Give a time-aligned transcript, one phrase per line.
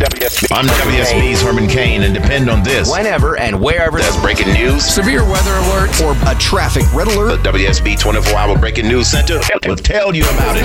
[0.00, 2.88] I'm WSB's Herman Cain, and depend on this.
[2.88, 4.84] Whenever and wherever That's breaking news.
[4.84, 7.42] severe weather alert, or a traffic red alert.
[7.42, 7.50] The.
[7.50, 10.62] WSB 24 Hour Breaking News Center will tell you about it.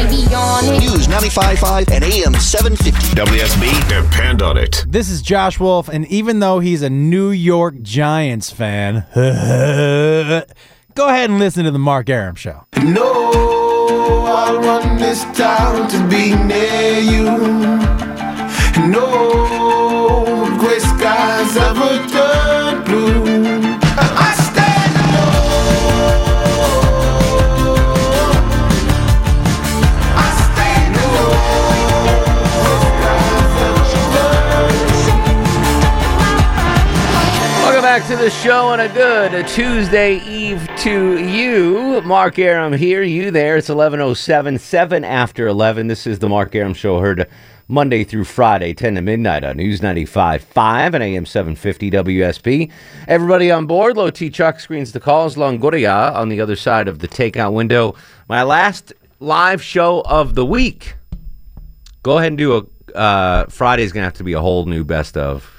[0.80, 3.16] News 95.5 and AM 750.
[3.20, 4.86] WSB, depend on it.
[4.88, 11.32] This is Josh Wolf, and even though he's a New York Giants fan, go ahead
[11.32, 12.68] and listen to the Mark Arum Show.
[12.84, 13.32] No,
[14.28, 18.13] I want this town to be near you.
[18.78, 23.24] No gray skies ever turn blue.
[37.84, 42.02] Back to the show on a good Tuesday Eve to you.
[42.02, 43.56] Mark Arum here, you there.
[43.58, 45.86] It's 11.07, 7 after 11.
[45.86, 47.30] This is the Mark Arum Show, heard
[47.74, 52.72] Monday through Friday, 10 to midnight on News 95.5 and AM 750 WSB.
[53.08, 53.98] Everybody on board.
[53.98, 55.36] Low T Chuck screens the calls.
[55.36, 57.96] Longoria on the other side of the takeout window.
[58.30, 60.94] My last live show of the week.
[62.04, 62.96] Go ahead and do a.
[62.96, 65.50] Uh, Friday's going to have to be a whole new best of.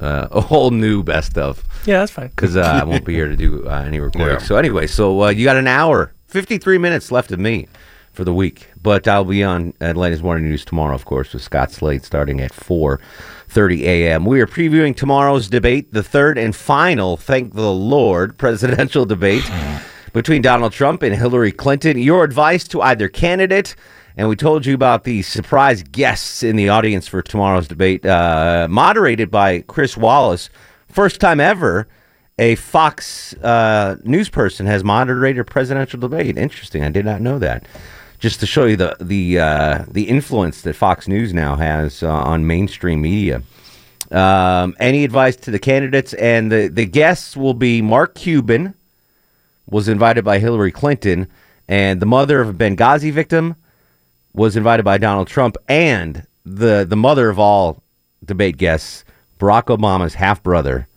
[0.00, 2.28] Uh, a whole new best of Yeah, that's fine.
[2.28, 4.38] because uh, I won't be here to do uh, any recording.
[4.38, 7.66] So anyway, so uh, you got an hour, fifty-three minutes left of me
[8.14, 11.70] for the week, but I'll be on Atlanta's Morning News tomorrow, of course, with Scott
[11.70, 13.00] Slade starting at four
[13.48, 14.24] thirty a.m.
[14.24, 19.44] We are previewing tomorrow's debate, the third and final, thank the Lord, presidential debate
[20.12, 21.98] between Donald Trump and Hillary Clinton.
[21.98, 23.74] Your advice to either candidate.
[24.16, 28.68] And we told you about the surprise guests in the audience for tomorrow's debate, uh,
[28.70, 30.50] moderated by Chris Wallace.
[30.88, 31.88] First time ever
[32.38, 36.36] a Fox uh, news person has moderated a presidential debate.
[36.36, 36.82] Interesting.
[36.82, 37.66] I did not know that.
[38.24, 42.10] Just to show you the the uh, the influence that Fox News now has uh,
[42.10, 43.42] on mainstream media.
[44.10, 48.72] Um, any advice to the candidates and the the guests will be Mark Cuban
[49.68, 51.26] was invited by Hillary Clinton,
[51.68, 53.56] and the mother of a Benghazi victim
[54.32, 57.82] was invited by Donald Trump, and the the mother of all
[58.24, 59.04] debate guests,
[59.38, 60.88] Barack Obama's half brother,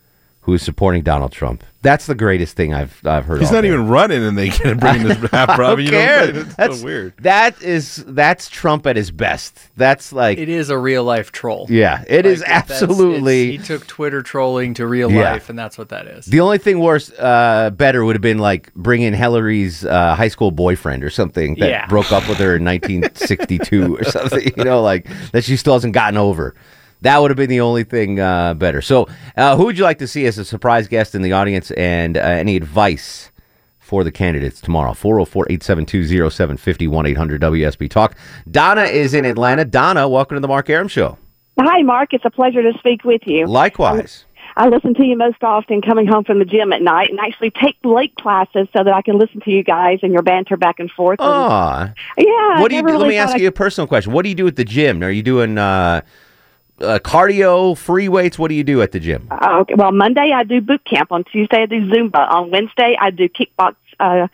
[0.47, 1.61] who is supporting Donald Trump.
[1.81, 3.39] That's the greatest thing I've I've heard.
[3.41, 3.67] He's not day.
[3.67, 5.75] even running, and they can bring this half brother.
[5.75, 6.35] Who You know what I'm cares?
[6.35, 6.53] saying?
[6.57, 7.13] That's so weird.
[7.21, 9.59] That is that's Trump at his best.
[9.77, 11.67] That's like It is a real life troll.
[11.69, 13.51] yeah, it is Like, that's- it's- absolutely.
[13.51, 15.31] He took Twitter trolling to real Yeah.
[15.33, 16.25] life, and that's what that is.
[16.25, 20.51] The only thing worse, uh, better would have been like bringing Hillary's uh, high school
[20.51, 21.85] boyfriend or something that Yeah.
[21.87, 25.93] broke up with her in 1962 or something, you know, like that she still hasn't
[25.93, 26.55] gotten over.
[27.01, 28.81] That would have been the only thing uh, better.
[28.81, 31.71] So, uh, who would you like to see as a surprise guest in the audience
[31.71, 33.31] and uh, any advice
[33.79, 34.93] for the candidates tomorrow?
[34.93, 38.15] 404 872 0750 800 WSB Talk.
[38.49, 39.63] Donna is in Atlanta.
[39.63, 41.17] Donna, welcome to the Mark Arum Show.
[41.59, 42.13] Hi, Mark.
[42.13, 43.45] It's a pleasure to speak with you.
[43.47, 44.25] Likewise.
[44.55, 47.51] I listen to you most often coming home from the gym at night and actually
[47.51, 50.79] take late classes so that I can listen to you guys and your banter back
[50.79, 51.19] and forth.
[51.19, 51.93] Aw.
[52.17, 52.25] yeah.
[52.25, 52.97] I what do you do?
[52.97, 54.13] Let me ask I- you a personal question.
[54.13, 55.03] What do you do at the gym?
[55.03, 56.01] Are you doing uh,
[56.81, 58.37] uh, cardio, free weights?
[58.37, 59.27] What do you do at the gym?
[59.31, 59.73] Oh, okay.
[59.75, 61.11] Well, Monday I do boot camp.
[61.11, 62.29] On Tuesday I do Zumba.
[62.31, 64.27] On Wednesday I do kickbox uh,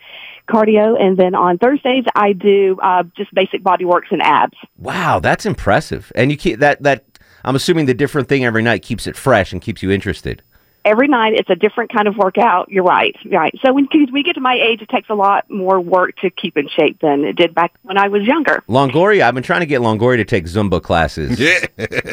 [0.48, 1.00] cardio.
[1.00, 4.56] And then on Thursdays I do uh, just basic body works and abs.
[4.78, 6.12] Wow, that's impressive.
[6.14, 7.04] And you keep that that.
[7.46, 10.42] I'm assuming the different thing every night keeps it fresh and keeps you interested.
[10.84, 12.70] Every night it's a different kind of workout.
[12.70, 13.54] You're right, right.
[13.64, 16.56] So when we get to my age, it takes a lot more work to keep
[16.56, 18.62] in shape than it did back when I was younger.
[18.68, 21.38] Longoria, I've been trying to get Longoria to take Zumba classes.
[21.44, 21.66] Yeah,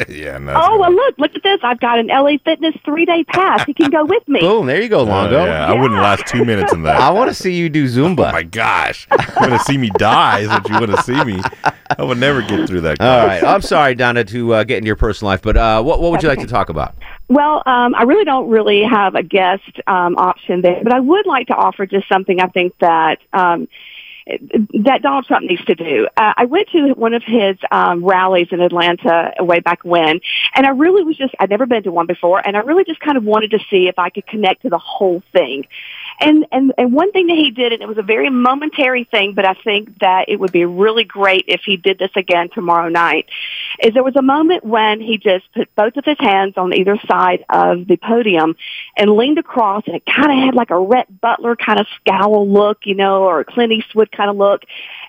[0.08, 0.38] yeah.
[0.38, 1.58] No, Oh well, look, look at this!
[1.62, 3.64] I've got an LA Fitness three day pass.
[3.64, 4.40] He can go with me.
[4.40, 5.44] Boom, there you go, Oh, Longo.
[5.44, 7.00] yeah, I wouldn't last two minutes in that.
[7.00, 8.28] I want to see you do Zumba.
[8.28, 9.06] Oh my gosh!
[9.10, 9.16] You
[9.48, 10.40] want to see me die?
[10.40, 11.40] Is what you want to see me?
[11.98, 13.00] I would never get through that.
[13.00, 16.00] All right, I'm sorry, Donna, to uh, get into your personal life, but uh, what
[16.00, 16.94] what would you like to talk about?
[17.32, 21.24] Well, um, I really don't really have a guest um, option there, but I would
[21.24, 23.68] like to offer just something I think that um,
[24.26, 26.08] that Donald Trump needs to do.
[26.14, 30.20] Uh, I went to one of his um, rallies in Atlanta way back when,
[30.54, 33.00] and I really was just, I'd never been to one before, and I really just
[33.00, 35.66] kind of wanted to see if I could connect to the whole thing.
[36.20, 39.34] And, and, and one thing that he did, and it was a very momentary thing,
[39.34, 42.88] but I think that it would be really great if he did this again tomorrow
[42.88, 43.26] night,
[43.82, 46.96] is there was a moment when he just put both of his hands on either
[47.10, 48.54] side of the podium
[48.96, 52.48] and leaned across, and it kind of had like a Rhett Butler kind of scowl
[52.48, 54.62] look, you know, or a Clint Eastwood kind of look.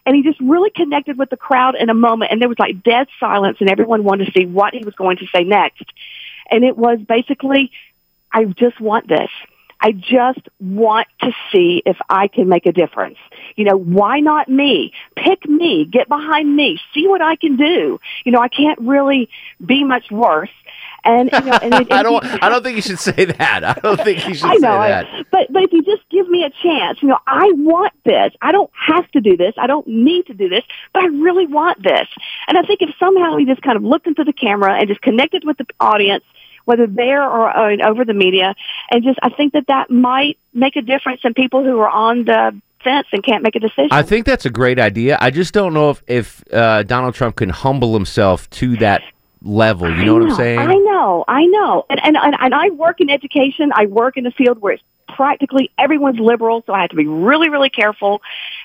[0.05, 2.83] And he just really connected with the crowd in a moment, and there was like
[2.83, 5.85] dead silence, and everyone wanted to see what he was going to say next.
[6.49, 7.71] And it was basically,
[8.31, 9.29] I just want this.
[9.83, 13.17] I just want to see if I can make a difference.
[13.57, 14.93] You know, why not me?
[15.17, 17.99] Pick me, get behind me, see what I can do.
[18.23, 19.29] You know, I can't really
[19.63, 20.49] be much worse.
[21.03, 22.23] And, you know, and it, I don't.
[22.23, 23.63] I don't think you should say that.
[23.65, 25.25] I don't think you should I know, I- that.
[25.31, 28.31] but but if you just give me a chance, you know, I want this.
[28.41, 29.53] I don't have to do this.
[29.57, 30.63] I don't need to do this,
[30.93, 32.07] but I really want this.
[32.47, 35.01] And I think if somehow he just kind of looked into the camera and just
[35.01, 36.23] connected with the audience,
[36.65, 38.55] whether there or uh, over the media,
[38.91, 42.25] and just I think that that might make a difference in people who are on
[42.25, 43.89] the fence and can't make a decision.
[43.91, 45.17] I think that's a great idea.
[45.19, 49.01] I just don't know if if uh, Donald Trump can humble himself to that
[49.43, 49.89] level.
[49.89, 50.59] You know what I I'm saying?
[50.59, 51.85] I know, I know.
[51.89, 53.71] And, and and and I work in education.
[53.75, 57.05] I work in a field where it's practically everyone's liberal, so I have to be
[57.05, 58.21] really, really careful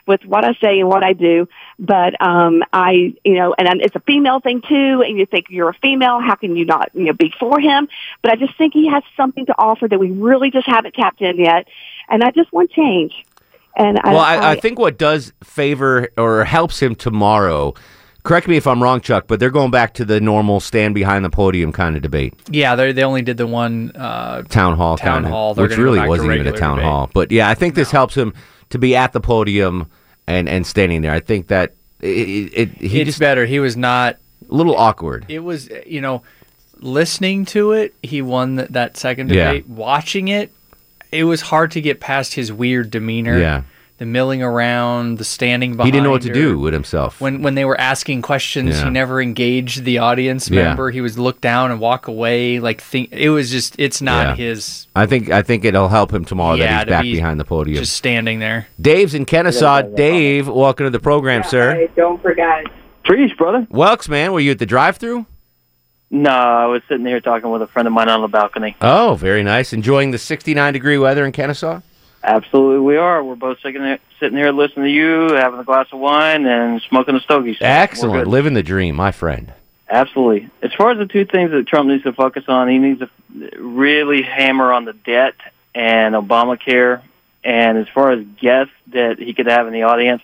[0.07, 1.47] with what I say and what I do.
[1.79, 5.03] But um, I, you know, and I'm- it's a female thing too.
[5.07, 7.89] And you think you're a female, how can you not, you know, be for him?
[8.23, 11.21] But I just think he has something to offer that we really just haven't tapped
[11.21, 11.69] in yet.
[12.09, 13.13] And I just want change.
[13.77, 17.75] And Well, I, I think what does favor or helps him tomorrow.
[18.25, 21.25] Correct me if I'm wrong, Chuck, but they're going back to the normal stand behind
[21.25, 23.93] the podium kind of debate, Yeah, they they only did the one.
[23.95, 25.55] Uh, town hall, Town hall.
[25.55, 26.85] Which really wasn't even a town debate.
[26.91, 27.11] hall.
[27.15, 28.35] But yeah, I think this helps him
[28.71, 29.87] to be at the podium
[30.27, 31.13] and and standing there.
[31.13, 33.47] I think that it, it, it he it's just better.
[33.47, 34.17] He was not.
[34.51, 35.25] a little awkward.
[35.29, 36.23] It was you know,
[36.81, 39.53] listening to it, he won that, that second Yeah.
[39.53, 39.69] debate.
[39.69, 40.53] Watching it,
[41.13, 43.39] it was hard to get past his weird demeanor.
[43.39, 43.63] Yeah.
[43.99, 45.87] The milling around, the standing behind.
[45.89, 47.21] He didn't know what to do with himself.
[47.21, 48.85] When when they were asking questions, Yeah.
[48.85, 50.65] he never engaged the audience Yeah.
[50.69, 50.91] member.
[50.91, 52.61] He would look down and walk away.
[52.61, 54.45] Like think it was just it's not Yeah.
[54.47, 57.39] his I think I think it'll help him tomorrow that he's to back be behind
[57.41, 57.77] the podium.
[57.79, 58.69] just standing there.
[58.81, 59.83] Dave's in Kennesaw.
[59.83, 61.89] Dave, welcome to the program, sir.
[61.97, 62.65] don't forget.
[63.05, 63.67] Preach, brother.
[63.73, 65.25] Welks, man, were you at the drive-through?
[66.11, 68.77] No, I was sitting here talking with a friend of mine on the balcony.
[68.81, 69.73] Oh, very nice.
[69.73, 71.81] Enjoying the 69 degree weather in Kennesaw.
[72.23, 73.23] Absolutely, we are.
[73.23, 77.15] We're both sitting here, sitting listening to you, having a glass of wine, and smoking
[77.15, 77.55] a stogie.
[77.55, 79.53] So Excellent, living the dream, my friend.
[79.89, 80.51] Absolutely.
[80.61, 83.09] As far as the two things that Trump needs to focus on, he needs to
[83.59, 85.35] really hammer on the debt
[85.75, 87.03] and Obamacare.
[87.43, 90.23] And as far as guests that he could have in the audience,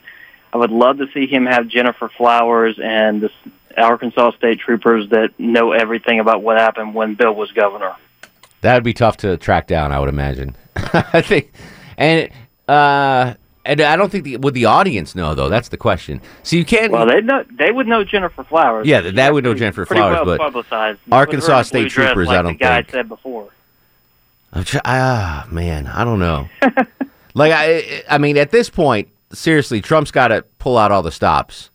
[0.53, 3.31] I would love to see him have Gennifer Flowers and the
[3.77, 7.95] Arkansas State Troopers that know everything about what happened when Bill was governor.
[8.61, 10.57] That would be tough to track down, I would imagine.
[10.77, 11.53] I think,
[11.97, 12.31] and
[12.69, 15.49] uh, and I don't think the, would the audience know though.
[15.49, 16.21] That's the question.
[16.43, 16.93] So you can't.
[16.93, 18.87] Well, they know they would know Gennifer Flowers.
[18.87, 21.01] Yeah, that would know Gennifer pretty Flowers, well but publicized.
[21.11, 22.91] Arkansas Put her in a State Troopers, like I don't think the guy think.
[22.91, 23.51] said before.
[24.53, 26.49] I'm try- ah, man, I don't know.
[27.35, 31.11] like I, I mean, at this point, seriously, Trump's got to pull out all the
[31.11, 31.71] stops.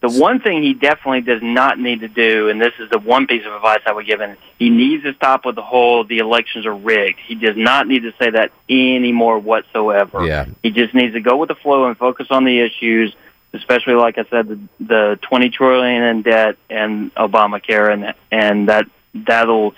[0.00, 3.26] The one thing he definitely does not need to do, and this is the one
[3.26, 6.18] piece of advice I would give him, he needs to stop with the whole the
[6.18, 7.18] elections are rigged.
[7.26, 10.24] He does not need to say that anymore whatsoever.
[10.24, 10.46] Yeah.
[10.62, 13.14] He just needs to go with the flow and focus on the issues,
[13.52, 18.86] especially like I said, the, the twenty trillion in debt and Obamacare, and and that
[19.12, 19.74] that'll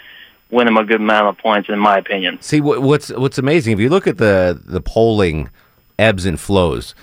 [0.50, 2.40] win him a good amount of points, in my opinion.
[2.42, 5.50] See what, what's what's amazing if you look at the the polling
[5.98, 6.94] ebbs and flows.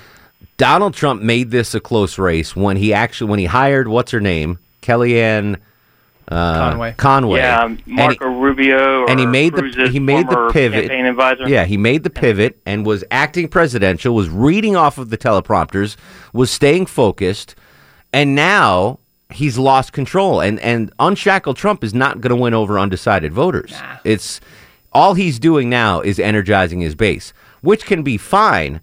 [0.59, 4.19] Donald Trump made this a close race when he actually when he hired what's her
[4.19, 5.55] name Kellyanne
[6.27, 6.93] uh, Conway.
[6.97, 7.39] Conway.
[7.39, 10.91] Yeah, And he- Marco Rubio, or and he made the he made the pivot.
[11.47, 15.95] Yeah, he made the pivot and was acting presidential, was reading off of the teleprompters,
[16.33, 17.55] was staying focused,
[18.13, 18.99] and now
[19.31, 20.41] he's lost control.
[20.41, 23.73] And and unshackled Trump is not going to win over undecided voters.
[24.03, 24.39] It's
[24.91, 28.81] all he's doing now is energizing his base, which can be fine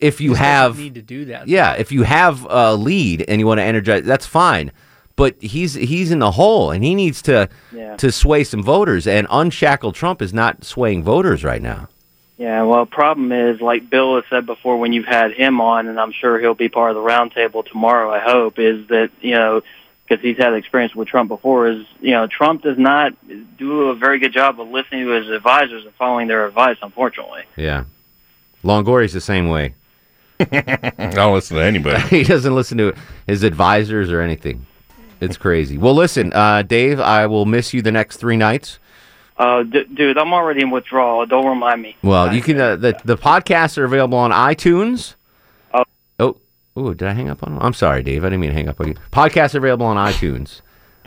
[0.00, 1.48] if you He have need to do that.
[1.48, 4.70] yeah, if you have a lead and you want to energize, that's fine.
[5.16, 7.96] But he's he's in the hole, and he needs to Yeah.
[7.96, 9.06] to sway some voters.
[9.06, 11.88] And unshackled Trump is not swaying voters right now.
[12.36, 15.98] Yeah, well, problem is, like Bill has said before, when you've had him on, and
[15.98, 18.12] I'm sure he'll be part of the roundtable tomorrow.
[18.12, 19.62] I hope is that you know
[20.08, 21.66] because he's had experience with Trump before.
[21.66, 23.12] Is you know Trump does not
[23.58, 26.76] do a very good job of listening to his advisors and following their advice.
[26.80, 27.84] Unfortunately, Yeah,
[28.62, 29.74] Longoria's the same way.
[30.40, 32.00] I don't listen to anybody.
[32.08, 32.94] he doesn't listen to
[33.26, 34.66] his advisors or anything.
[35.20, 35.78] It's crazy.
[35.78, 38.78] Well, listen, uh, Dave, I will miss you the next three nights.
[39.36, 41.26] Uh, d- dude, I'm already in withdrawal.
[41.26, 41.96] Don't remind me.
[42.02, 42.60] Well, you can.
[42.60, 45.14] Uh, the the podcasts are available on iTunes.
[45.72, 46.36] Oh.
[46.76, 46.94] Oh.
[46.94, 47.52] Did I hang up on?
[47.54, 47.58] him?
[47.60, 48.24] I'm sorry, Dave.
[48.24, 48.94] I didn't mean to hang up on you.
[49.12, 50.60] Podcasts are available on iTunes.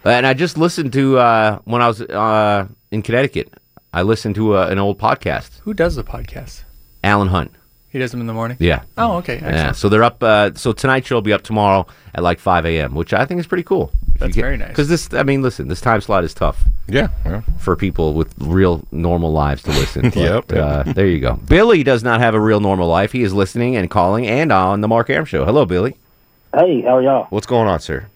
[0.03, 3.53] And I just listened to uh, when I was uh, in Connecticut.
[3.93, 5.59] I listened to uh, an old podcast.
[5.59, 6.63] Who does the podcast?
[7.03, 7.51] Alan Hunt.
[7.91, 8.55] He does them in the morning.
[8.59, 8.83] Yeah.
[8.97, 9.33] Oh, okay.
[9.35, 9.55] Excellent.
[9.55, 9.71] Yeah.
[9.73, 10.23] So they're up.
[10.23, 13.39] Uh, so tonight's show will be up tomorrow at like 5 a.m., which I think
[13.41, 13.91] is pretty cool.
[14.17, 14.69] That's very nice.
[14.69, 16.63] Because this, I mean, listen, this time slot is tough.
[16.87, 17.41] Yeah, yeah.
[17.59, 20.03] For people with real normal lives to listen.
[20.11, 20.51] But, Yep.
[20.53, 21.33] Uh, there you go.
[21.35, 23.11] Billy does not have a real normal life.
[23.11, 25.43] He is listening and calling and on the Mark Arum Show.
[25.43, 25.97] Hello, Billy.
[26.53, 27.25] Hey, how are y'all?
[27.29, 28.07] What's going on, sir?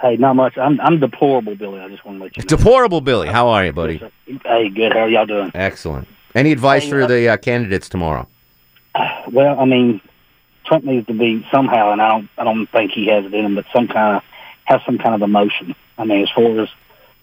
[0.00, 0.58] Hey, not much.
[0.58, 1.80] I'm I'm deplorable, Billy.
[1.80, 2.48] I just want to let you know.
[2.48, 3.28] Deplorable Billy.
[3.28, 4.02] How are you, buddy?
[4.26, 4.92] Hey, good.
[4.92, 5.52] How are y'all doing?
[5.54, 6.08] Excellent.
[6.34, 8.26] Any advice Hey, for uh, the uh, candidates tomorrow?
[9.32, 10.00] Well, I mean,
[10.66, 13.44] Trump needs to be somehow, and I don't I don't think he has it in
[13.44, 14.22] him, but some kind of
[14.64, 15.74] have some kind of emotion.
[15.98, 16.68] I mean, as far as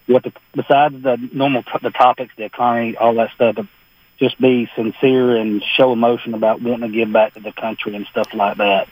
[0.06, 3.66] what the besides the normal t- the topics, the economy, all that stuff, but
[4.18, 8.06] just be sincere and show emotion about wanting to give back to the country and
[8.10, 8.88] stuff like that.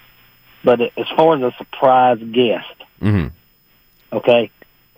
[0.65, 2.67] But as far as a surprise guest,
[3.03, 4.17] Mm-hmm.
[4.17, 4.51] okay,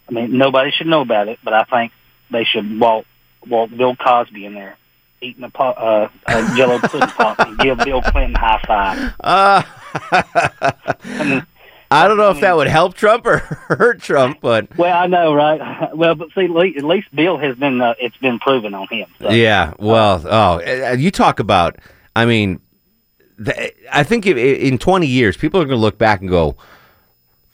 [0.08, 1.92] I mean nobody should know about it, but I think
[2.30, 3.04] they should walk
[3.46, 4.76] walk Bill Cosby in there
[5.22, 9.14] eating a, pot, uh, a Jello pudding pop and give Bill Clinton a high five.
[9.20, 9.62] Uh,
[11.92, 15.34] I don't know if that would help Trump or hurt Trump, but Well, I know,
[15.34, 15.94] right?
[15.94, 19.08] Well, but see, at least, Bill has been uh, it's been proven on him.
[19.20, 19.30] So.
[19.30, 19.74] yeah.
[19.78, 21.78] Well, oh, uh, you talk about.
[22.14, 22.60] I mean,
[23.38, 26.56] the, I think if, in 20 years, people are going to look back and go,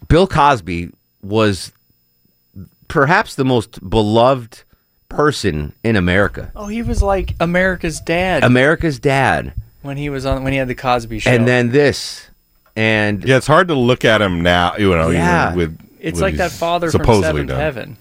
[0.08, 0.90] Bill Cosby
[1.22, 1.72] was
[2.88, 4.64] perhaps the most beloved
[5.08, 10.42] person in America, Oh, he was like America's dad America's dad, when he was on
[10.44, 11.30] when he had the Cosby Show.
[11.30, 12.28] and then this,
[12.74, 14.76] and Yeah, it's hard to look at him now.
[14.76, 15.46] You know, Yeah.
[15.48, 17.60] even with it's with like that he's father from supposedly Seventh done.
[17.60, 17.96] Heaven.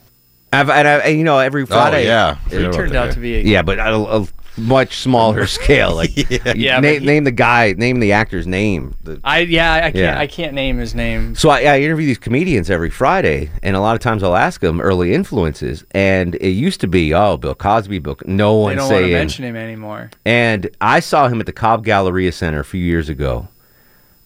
[0.53, 3.19] I've, and, I, and you know every oh, Friday, Oh yeah, it turned out to
[3.19, 5.95] be a Yeah, but at a, a much smaller scale.
[5.95, 6.11] Like,
[6.55, 8.95] Yeah, name, he- name the guy, name the actor's name.
[9.03, 10.19] The- I yeah I can't Yeah.
[10.19, 11.35] I can't name his name.
[11.35, 14.61] so I, I interview these comedians every Friday, and a lot of times I'll ask
[14.61, 18.17] them early influences, and it used to be, oh, Bill Cosby, Bill.
[18.25, 19.13] No They one don't want to saying.
[19.13, 20.09] mention him anymore.
[20.25, 23.47] And I saw him at the Cobb Galleria Center a few years ago.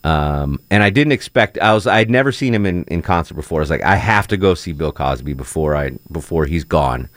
[0.04, 3.60] Um, and I didn't expect I was I'd never seen him in, in concert before.
[3.60, 7.10] I was like, I have to go see Bill Cosby before I before he's gone.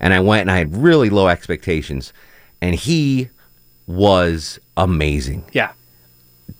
[0.00, 2.12] And I went and I had really low expectations.
[2.60, 3.30] And he
[3.86, 5.44] was amazing.
[5.52, 5.72] Yeah.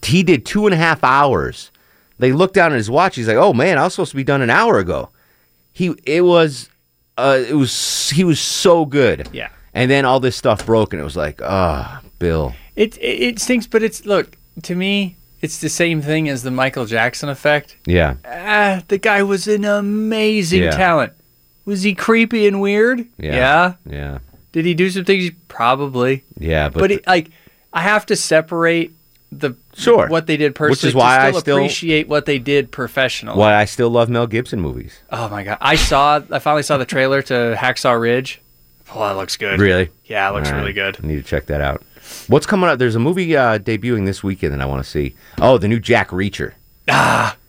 [0.02, 1.70] He did two and a half hours.
[2.18, 3.16] They looked down at his watch.
[3.16, 5.10] He's like, "Oh man, I was supposed to be done an hour ago."
[5.72, 6.70] He it was
[7.18, 9.28] uh it was he was so good.
[9.32, 9.48] Yeah.
[9.74, 12.54] And then all this stuff broke, and it was like, ah, Bill.
[12.76, 15.16] It, it it stinks, but it's look to me.
[15.42, 17.76] It's the same thing as the Michael Jackson effect.
[17.84, 18.14] Yeah.
[18.24, 20.70] Ah, the guy was an amazing Yeah.
[20.70, 21.12] talent.
[21.66, 23.06] Was he creepy and weird?
[23.18, 23.74] Yeah.
[23.88, 24.18] Yeah.
[24.56, 25.30] Did he do some things?
[25.48, 26.24] Probably.
[26.38, 27.28] Yeah, but, But, it, like,
[27.74, 28.94] I have to separate
[29.30, 30.08] the Sure.
[30.08, 32.70] what they did Which is personally why I to still, still- appreciate what they did
[32.72, 33.36] professionally.
[33.38, 34.98] why I still love Mel Gibson movies.
[35.10, 35.58] Oh my god!
[35.60, 36.22] I saw.
[36.30, 38.40] I finally saw the trailer to Hacksaw Ridge.
[38.94, 39.60] Oh, that looks good.
[39.60, 39.90] Really?
[40.06, 40.56] Yeah, it looks right.
[40.58, 40.96] really good.
[41.02, 41.82] I need to check that out.
[42.28, 42.78] What's coming up?
[42.78, 45.16] There's a movie uh, debuting this weekend that I want to see.
[45.38, 46.52] Oh, the new Jack Reacher.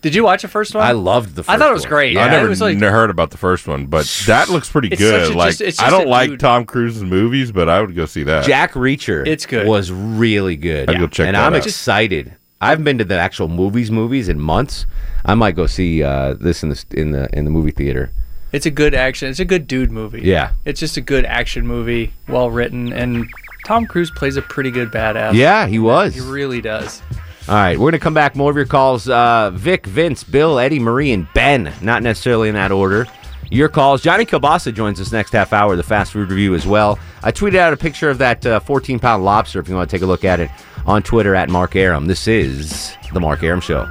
[0.08, 0.84] Did you watch the first one?
[0.84, 1.44] I loved the.
[1.44, 1.90] First I thought it was one.
[1.90, 2.18] great.
[2.18, 4.70] I Yeah, never it was like n- heard about the first one, but that looks
[4.70, 5.26] pretty It's good.
[5.28, 6.40] such a- like just- it's I just don't like dude.
[6.40, 8.46] Tom Cruise's movies, but I would go see that.
[8.46, 9.26] Jack Reacher.
[9.28, 9.68] It's good.
[9.68, 10.90] Was really good.
[10.90, 11.66] I'd go check and that I'm out.
[11.66, 12.36] excited.
[12.62, 14.86] I haven't been to the actual movies movies in months.
[15.26, 18.12] I might go see uh, this in the in the in the movie theater.
[18.54, 19.30] It's a good action.
[19.30, 20.22] It's a good dude movie.
[20.22, 20.52] Yeah.
[20.64, 23.28] It's just a good action movie, well written, and
[23.68, 25.34] Tom Cruise plays a pretty good badass.
[25.34, 26.16] Yeah, he was.
[26.16, 27.02] He really does.
[27.50, 28.36] All right, we're going to come back.
[28.36, 29.08] More of your calls.
[29.08, 31.74] Uh, Vic, Vince, Bill, Eddie, Marie, and Ben.
[31.82, 33.08] Not necessarily in that order.
[33.50, 34.02] Your calls.
[34.02, 37.00] Johnny Kilbasa joins us next half hour, the fast food review as well.
[37.24, 40.04] I tweeted out a picture of that 14 pound lobster if you want to take
[40.04, 40.52] a look at it
[40.86, 42.08] on Twitter at Mark Arum.
[42.08, 43.86] This is The Mark Arum Show.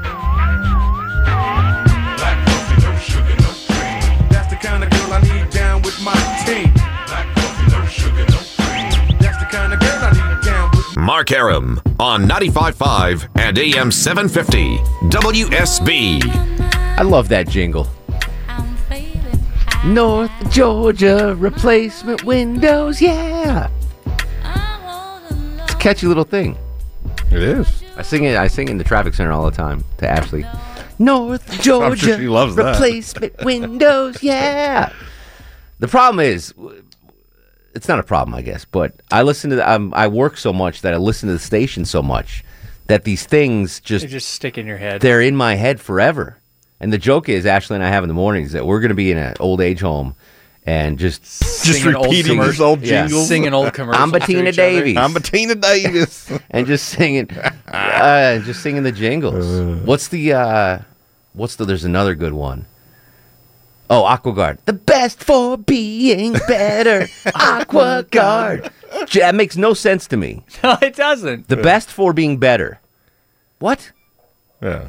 [11.06, 16.20] Mark Arum on 95.5 and AM 750 WSB.
[16.98, 17.86] I love that jingle.
[19.84, 23.70] North Georgia replacement windows, yeah.
[25.62, 26.58] It's a catchy little thing.
[27.30, 27.84] It is.
[27.96, 28.36] I sing it.
[28.36, 30.44] I sing in the traffic center all the time to Ashley.
[30.98, 32.72] North Georgia sure she loves that.
[32.72, 34.92] replacement windows, yeah.
[35.78, 36.52] The problem is,
[37.76, 38.64] it's not a problem, I guess.
[38.64, 39.56] But I listen to.
[39.56, 42.42] The, um, I work so much that I listen to the station so much
[42.88, 45.00] that these things just They just stick in your head.
[45.00, 46.38] they're in my head forever.
[46.80, 48.94] And the joke is, Ashley and I have in the mornings that we're going to
[48.94, 50.14] be in an old age home
[50.66, 53.02] and just Just Singing old repeating commer- these old Yeah.
[53.06, 53.28] jingles.
[53.28, 54.02] Singing old commercials.
[54.02, 54.56] I'm Bettina each.
[54.56, 54.96] Davies.
[54.96, 56.30] I'm Bettina Davis.
[56.50, 59.46] and just singing, uh, just singing the jingles.
[59.86, 60.32] what's the?
[60.34, 60.78] uh
[61.32, 61.64] What's the?
[61.66, 62.66] There's another good one.
[63.88, 67.02] Oh, Aquaguard, the best for being better.
[67.26, 68.70] Aquaguard.
[69.12, 70.44] That makes no sense to me.
[70.62, 71.48] No, it doesn't.
[71.48, 72.80] The best for being better.
[73.58, 73.92] What?
[74.62, 74.88] yeah.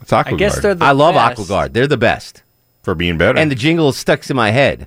[0.00, 0.32] It's Aquaguard.
[0.32, 1.38] I guess they're the I love best.
[1.40, 1.72] Aquaguard.
[1.74, 2.42] They're the best.
[2.82, 3.38] for being better.
[3.38, 4.86] And the jingle sticks in my head.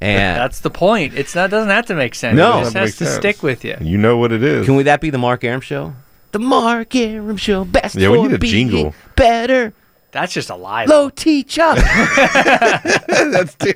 [0.00, 1.12] And That's the point.
[1.14, 2.34] It's not doesn't have to make sense.
[2.36, 2.60] No.
[2.60, 3.16] it just has to sense.
[3.16, 3.76] stick with you.
[3.82, 4.64] you know what it is.
[4.64, 5.92] can we that be the Mark Arum show?
[6.32, 8.94] The Mark Arum show, best Yeah, we need a being jingle.
[9.16, 9.74] better.
[10.12, 10.84] That's just a lie.
[10.86, 11.74] Low teacher.
[11.74, 13.74] That's too-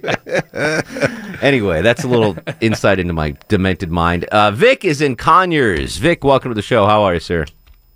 [1.42, 4.24] anyway, that's a little insight into my demented mind.
[4.24, 5.96] Uh, Vic is in Conyers.
[5.98, 6.86] Vic, welcome to the show.
[6.86, 7.44] How are you, sir?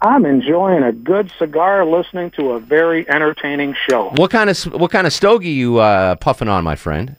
[0.01, 4.11] I'm enjoying a good cigar listening to a very entertaining show.
[4.17, 7.17] What kind of what kind of stogie you uh, puffing on, my friend?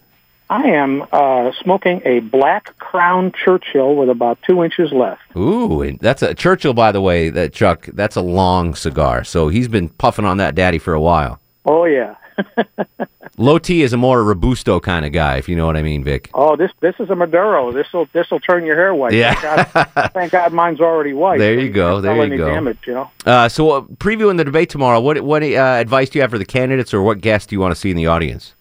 [0.49, 5.21] I am uh, smoking a Black Crown Churchill with about two inches left.
[5.35, 7.29] Ooh, that's a Churchill, by the way.
[7.29, 9.23] That Chuck, that's a long cigar.
[9.23, 11.39] So he's been puffing on that daddy for a while.
[11.65, 12.15] Oh yeah.
[13.37, 16.03] Low T is a more robusto kind of guy, if you know what I mean,
[16.03, 16.29] Vic.
[16.33, 17.71] Oh, this this is a Maduro.
[17.71, 19.13] This will this will turn your hair white.
[19.13, 19.35] Yeah.
[19.35, 21.39] Thank God, thank God mine's already white.
[21.39, 22.47] There you go, there you go.
[22.47, 23.11] Damage, you know.
[23.25, 26.37] Uh, so, uh, previewing the debate tomorrow, what what uh, advice do you have for
[26.39, 28.55] the candidates, or what guests do you want to see in the audience?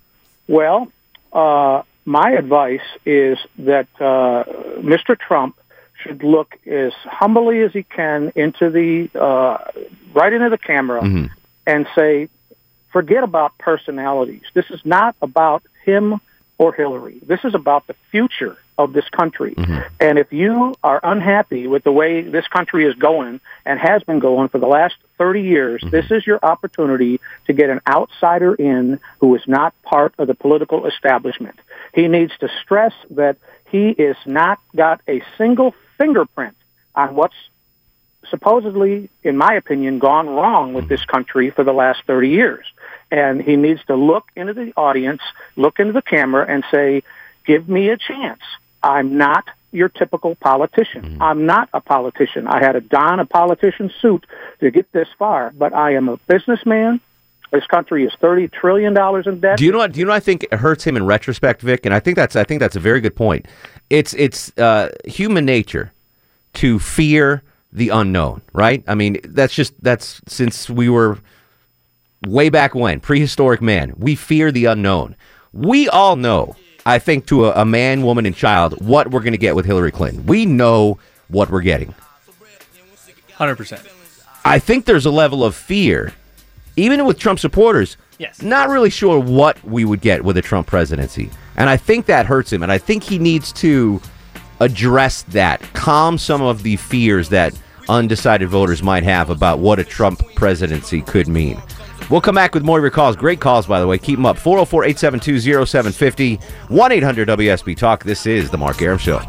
[0.49, 0.93] Well,
[1.33, 4.45] uh, my advice is that uh,
[4.81, 5.19] Mr.
[5.19, 5.59] Trump
[6.03, 9.59] should look as humbly as he can into the uh,
[10.15, 11.31] right into the camera Mhm.
[11.67, 12.29] and say,
[12.93, 14.43] forget about personalities.
[14.55, 16.21] This is not about him
[16.57, 17.19] or Hillary.
[17.27, 19.55] This is about the future of this country.
[19.55, 19.79] Mm-hmm.
[20.01, 24.21] And if you are unhappy with the way this country is going and has been
[24.21, 25.91] going for the last 30 years, mm-hmm.
[25.91, 30.35] this is your opportunity to get an outsider in who is not part of the
[30.35, 31.59] political establishment.
[31.93, 33.37] He needs to stress that
[33.69, 36.57] he is not got a single fingerprint
[36.95, 37.35] on what's
[38.31, 40.95] supposedly, in my opinion, gone wrong with mm-hmm.
[40.95, 42.65] this country for the last 30 years.
[43.11, 45.23] And he needs to look into the audience,
[45.57, 47.03] look into the camera, and say,
[47.45, 48.43] give me a chance.
[48.83, 51.19] I'm not your typical politician.
[51.21, 52.47] I'm not a politician.
[52.47, 54.25] I had to don a politician suit
[54.61, 57.01] to get this far, but I am a businessman.
[57.51, 59.59] This country is $30 trillion in debt.
[59.59, 59.93] Do you know what?
[59.93, 60.13] Do you know?
[60.13, 62.77] I think it hurts him in retrospect, Vic, and I think that's I think that's
[62.77, 63.47] a very good point.
[63.89, 65.93] It's it's uh, human nature
[66.55, 68.85] to fear the unknown, right?
[68.87, 71.19] I mean, that's just that's since we were
[72.27, 73.95] way back when prehistoric man.
[73.97, 75.17] We fear the unknown.
[75.53, 76.57] We all know,
[76.89, 79.67] I think, to a, a man, woman, and child, what we're going to get with
[79.67, 80.25] Hillary Clinton.
[80.25, 80.99] We know
[81.29, 81.95] what we're getting.
[83.35, 83.83] Hundred percent.
[84.45, 86.15] I think there's a level of fear,
[86.77, 87.99] even with Trump supporters.
[88.19, 88.41] Yes.
[88.41, 91.31] Not really sure what we would get with a Trump presidency.
[91.57, 92.63] And I think that hurts him.
[92.63, 94.01] And I think he needs to
[94.61, 97.53] address that, calm some of the fears that
[97.91, 101.61] undecided voters might have about what a Trump presidency could mean.
[102.11, 103.17] We'll come back with more of your calls.
[103.17, 103.99] Great calls, by the way.
[103.99, 104.39] Keep them up.
[104.39, 106.37] 404 872 0750
[106.69, 108.05] 1 800 WSB Talk.
[108.05, 109.21] This is The Mark Arum Show.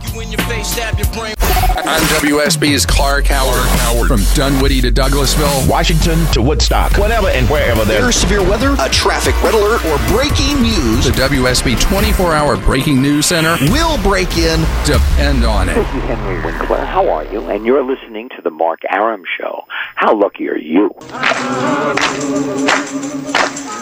[1.86, 4.08] I'm WSB's Clark Howard.
[4.08, 8.90] From Dunwoody to Douglasville, Washington to Woodstock, whatever and wherever there's There's severe weather, a
[8.90, 11.06] traffic red alert, or breaking news.
[11.06, 13.56] the WSB 24 hour breaking news center.
[13.72, 14.60] We'll break in.
[14.86, 15.76] Depend on it.
[15.76, 16.84] This is Henry Winkler.
[16.86, 17.42] How are you?
[17.50, 19.64] And you're listening to the Mark Arum Show.
[19.96, 20.90] How lucky are you?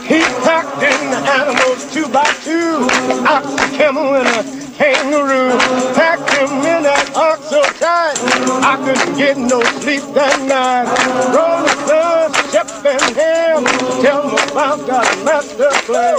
[0.08, 2.88] He packed in the animals two by two,
[3.28, 5.58] ox, a camel, and a kangaroo.
[5.94, 8.18] Packed him in that ox so tight,
[8.64, 10.88] I couldn't get no sleep that night.
[11.34, 13.66] Rolling Stone, Shep and Ham,
[14.02, 16.16] tell them about that master plan.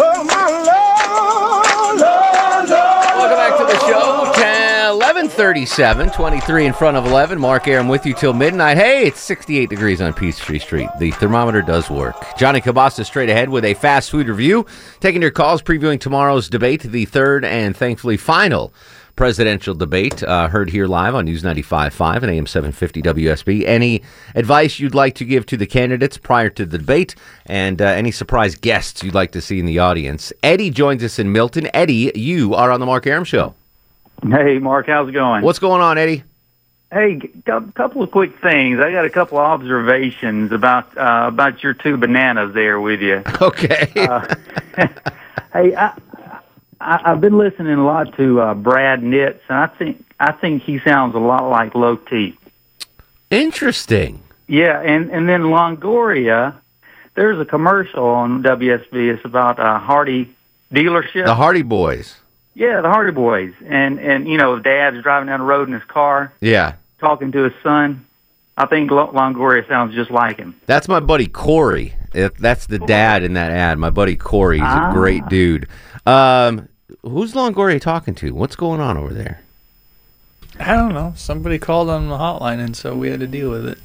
[0.00, 0.37] Oh,
[5.28, 7.38] 1137, 23 in front of 11.
[7.38, 8.78] Mark Arum with you till midnight.
[8.78, 10.88] Hey, it's 68 degrees on Peachtree Street.
[10.98, 12.16] The thermometer does work.
[12.38, 14.64] Johnny Kilbasa straight ahead with a fast food review.
[15.00, 18.72] Taking your calls, previewing tomorrow's debate, the third and thankfully final
[19.16, 23.66] presidential debate, uh, heard here live on News 95.5 and AM 750 WSB.
[23.66, 24.02] Any
[24.34, 27.14] advice you'd like to give to the candidates prior to the debate
[27.44, 30.32] and uh, any surprise guests you'd like to see in the audience?
[30.42, 31.68] Eddie joins us in Milton.
[31.74, 33.54] Eddie, you are on the Mark Arum Show.
[34.22, 35.42] Hey, Mark, how's it going?
[35.44, 36.24] What's going on, Eddie?
[36.90, 38.80] Hey, a couple of quick things.
[38.80, 43.22] I got a couple of observations about uh, about your two bananas there with you.
[43.40, 43.92] Okay.
[43.94, 44.34] Uh,
[45.52, 45.92] hey, I,
[46.80, 50.62] I I've been listening a lot to uh, Brad Nitz, and I think I think
[50.62, 52.36] he sounds a lot like Low T.
[53.30, 54.22] Interesting.
[54.46, 56.54] Yeah, and and then Longoria,
[57.14, 59.14] there's a commercial on WSB.
[59.14, 60.34] It's about a Hardy
[60.72, 61.26] dealership.
[61.26, 62.16] The Hardy Boys.
[62.58, 65.84] Yeah, the Hardy Boys, and and you know, Dad's driving down the road in his
[65.84, 66.74] car, Yeah.
[67.00, 68.04] talking to his son.
[68.56, 70.56] I think Longoria sounds just like him.
[70.66, 71.94] That's my buddy Corey.
[72.12, 73.78] If That's the dad in that ad.
[73.78, 74.56] My buddy Corey.
[74.58, 74.90] He's Ah.
[74.90, 75.68] a great dude.
[76.06, 76.68] Um,
[77.02, 78.32] who's Longoria talking to?
[78.34, 79.40] What's going on over there?
[80.58, 81.12] I don't know.
[81.14, 83.78] Somebody called on the hotline, and so we had to deal with it.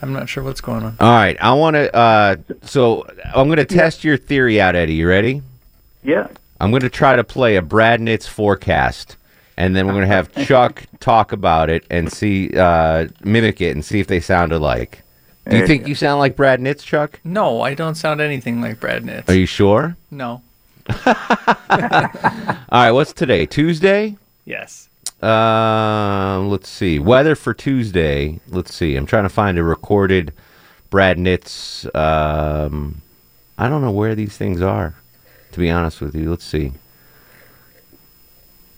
[0.00, 0.96] I'm not sure what's going on.
[1.00, 1.92] All right, I want to.
[1.94, 4.94] Uh, so I'm going to test your theory out, Eddie.
[4.94, 5.42] You ready?
[6.04, 6.28] Yeah.
[6.60, 9.16] I'm going to try to play a Brad Nitz forecast,
[9.56, 13.70] and then we're going to have Chuck talk about it and see, uh, mimic it,
[13.70, 15.02] and see if they sound alike.
[15.48, 17.18] Do you think you you sound like Brad Nitz, Chuck?
[17.24, 19.28] No, I don't sound anything like Brad Nitz.
[19.28, 19.96] Are you sure?
[20.10, 20.42] No.
[21.06, 21.14] All
[22.70, 23.46] right, what's today?
[23.46, 24.16] Tuesday?
[24.44, 24.88] Yes.
[25.22, 26.98] Um, let's see.
[26.98, 28.38] Weather for Tuesday.
[28.48, 28.96] Let's see.
[28.96, 30.32] I'm trying to find a recorded
[30.88, 31.92] Brad Nitz.
[31.96, 33.02] Um,
[33.58, 34.94] I don't know where these things are,
[35.52, 36.30] to be honest with you.
[36.30, 36.72] Let's see.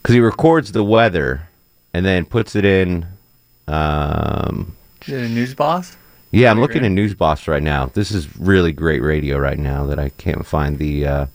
[0.02, 1.48] Because he records the weather
[1.94, 3.06] and then puts it in.
[3.68, 5.96] Um, Is it a news boss?
[6.32, 7.86] yeah, I'm looking at News Boss right now.
[7.86, 11.06] This is really great radio right now that I can't find the.
[11.06, 11.26] Uh,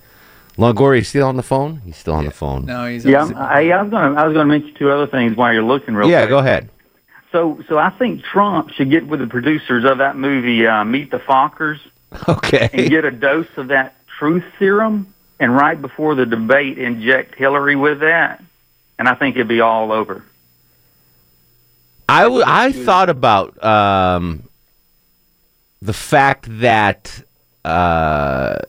[0.58, 1.82] Longoria is still on the phone?
[1.86, 2.65] He's still on the phone.
[2.65, 5.06] No, he's Yeah, I, I was going to I was going to mention two other
[5.06, 6.30] things while you're looking real yeah, quick.
[6.30, 6.69] go ahead.
[7.32, 11.12] So so I think Trump should get with the producers of that movie uh, Meet
[11.12, 11.78] the Fockers
[12.28, 12.69] Okay.
[12.73, 17.76] and get a dose of that truth serum and right before the debate inject Hillary
[17.76, 18.43] with that
[19.00, 20.23] and I think it'd be all over.
[22.10, 24.43] I, w- I thought about um,
[25.82, 27.21] the fact that
[27.65, 28.60] uh,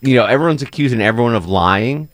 [0.00, 2.08] you know everyone's accusing everyone of lying.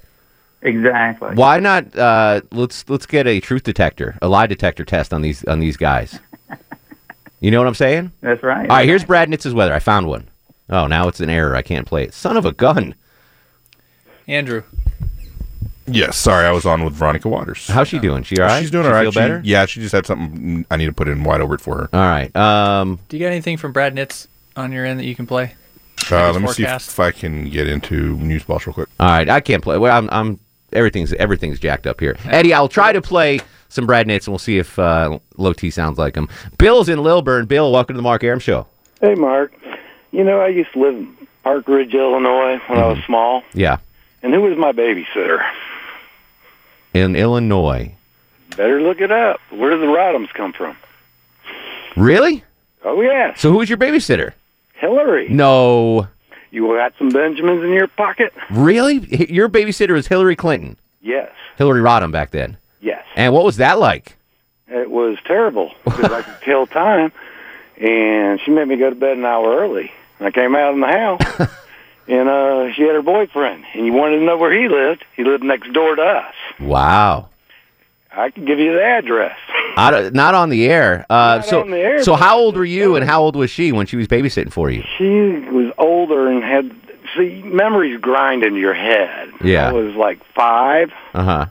[0.61, 1.35] Exactly.
[1.35, 1.97] Why not?
[1.97, 5.77] Uh, let's let's get a truth detector, a lie detector test on these on these
[5.77, 6.19] guys.
[7.41, 8.11] You know what I'm saying?
[8.21, 8.69] That's right.
[8.69, 9.73] All right, here's Brad Nitz's weather.
[9.73, 10.29] I found one.
[10.71, 11.55] Oh, now it's an error.
[11.55, 12.13] I can't play it.
[12.13, 12.97] Son of a gun.
[14.29, 14.63] Andrew.
[15.91, 17.67] Yes, sorry, I was on with Veronica Waters.
[17.67, 18.23] How's she doing?
[18.23, 18.61] She all right?
[18.61, 19.03] She's doing She all right.
[19.05, 19.41] feel She- better?
[19.43, 21.89] yeah, she just had something I need to put in wide over it for her.
[21.95, 22.35] All right.
[22.37, 25.55] Um, Do you got anything from Brad Nitz on your end that you can play?
[26.11, 26.89] Uh, His let me see if, forecast?
[26.91, 28.89] if I can get into News Boss real quick.
[29.01, 29.79] All right, I can't play.
[29.79, 30.39] Well, I'm, I'm
[30.75, 32.17] everything's everything's jacked up here.
[32.27, 35.71] Eddie, I'll try to play some Brad Nitz, and we'll see if uh, Low T
[35.71, 36.29] sounds like him.
[36.59, 37.47] Bill's in Lilburn.
[37.47, 38.67] Bill, welcome to the Mark Arum Show.
[39.01, 39.55] Hey, Mark.
[40.13, 43.79] You know, I used to live in Park Ridge, Illinois when I was small, Yeah,
[44.23, 45.41] and who was my babysitter?
[46.95, 47.95] in Illinois.
[48.57, 49.41] Better look it up.
[49.51, 50.77] Where did the Rodhams come from?
[51.97, 52.43] Really?
[52.85, 53.35] Oh, yeah.
[53.35, 54.33] So who was your babysitter?
[54.75, 55.29] Hillary.
[55.29, 56.09] No,
[56.51, 58.33] You got some Benjamins in your pocket?
[58.51, 58.99] really?
[59.33, 61.31] Your babysitter was Hillary Clinton, Yes.
[61.57, 62.57] Hillary Rodham back then.
[62.81, 63.05] Yes.
[63.17, 64.17] And what was that like?
[64.69, 67.13] It was terrible because I could kill time,
[67.81, 69.91] and she made me go to bed an hour early.
[70.21, 71.51] I came out in the house,
[72.09, 75.05] and uh, she had her boyfriend, and you wanted to know where he lived.
[75.17, 76.35] He lived next door to us.
[76.61, 77.29] Wow.
[78.11, 79.37] I can give you the address.
[79.77, 81.07] I don't- not on the air.
[81.09, 83.51] Uh, Not so, on the air, so how old were you, and how old was
[83.51, 84.83] she when she was babysitting for you?
[84.97, 85.05] She
[85.51, 86.75] was older and had
[87.17, 89.31] see memories grind into your head.
[89.43, 89.69] Yeah.
[89.69, 91.47] I was like five, Uh huh.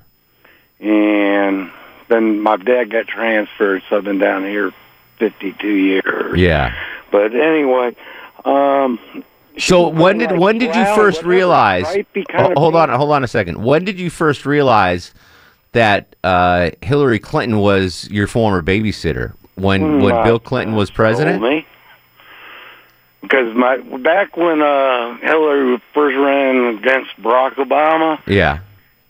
[0.79, 1.71] and
[2.09, 4.71] then my dad got transferred, so I've been down here
[5.17, 6.37] fifty-two years.
[6.39, 6.73] Yeah.
[7.11, 7.95] But anyway,
[8.45, 8.99] um,
[9.57, 11.97] So when did when did you first whatever, realize?
[12.35, 13.63] Oh, hold on, hold on a second.
[13.63, 15.13] When did you first realize
[15.71, 19.33] that uh, Hillary Clinton was your former babysitter?
[19.55, 21.41] When Hmm, when my Bill Clinton was president?
[21.41, 21.65] me.
[23.21, 28.59] Because my back when uh, Hillary first ran against Barack Obama, Yeah.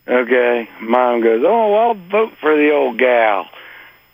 [0.08, 3.46] Okay, mom goes, "Oh, I'll vote for the old gal,"